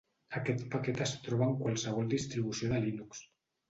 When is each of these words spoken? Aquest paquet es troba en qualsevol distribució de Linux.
Aquest 0.39 0.63
paquet 0.75 1.03
es 1.07 1.13
troba 1.29 1.51
en 1.51 1.55
qualsevol 1.61 2.13
distribució 2.19 2.77
de 2.77 2.85
Linux. 2.91 3.27